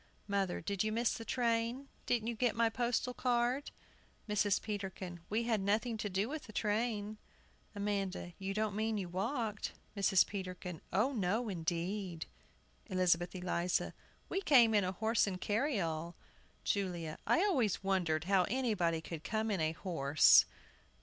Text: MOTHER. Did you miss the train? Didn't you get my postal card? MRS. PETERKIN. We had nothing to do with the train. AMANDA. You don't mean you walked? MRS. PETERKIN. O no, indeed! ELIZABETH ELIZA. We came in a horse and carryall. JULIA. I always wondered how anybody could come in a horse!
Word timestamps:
MOTHER. 0.27 0.61
Did 0.61 0.83
you 0.83 0.91
miss 0.91 1.13
the 1.15 1.23
train? 1.23 1.87
Didn't 2.07 2.25
you 2.25 2.33
get 2.33 2.55
my 2.55 2.71
postal 2.71 3.13
card? 3.13 3.69
MRS. 4.27 4.59
PETERKIN. 4.59 5.19
We 5.29 5.43
had 5.43 5.61
nothing 5.61 5.95
to 5.97 6.09
do 6.09 6.27
with 6.27 6.45
the 6.47 6.53
train. 6.53 7.19
AMANDA. 7.75 8.33
You 8.39 8.55
don't 8.55 8.75
mean 8.75 8.97
you 8.97 9.09
walked? 9.09 9.73
MRS. 9.95 10.25
PETERKIN. 10.25 10.81
O 10.91 11.11
no, 11.13 11.49
indeed! 11.49 12.25
ELIZABETH 12.89 13.35
ELIZA. 13.35 13.93
We 14.27 14.41
came 14.41 14.73
in 14.73 14.83
a 14.83 14.91
horse 14.93 15.27
and 15.27 15.39
carryall. 15.39 16.15
JULIA. 16.63 17.19
I 17.27 17.41
always 17.41 17.83
wondered 17.83 18.23
how 18.23 18.47
anybody 18.49 19.01
could 19.01 19.23
come 19.23 19.51
in 19.51 19.61
a 19.61 19.73
horse! 19.73 20.45